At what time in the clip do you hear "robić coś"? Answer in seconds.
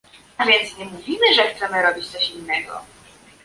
1.83-2.29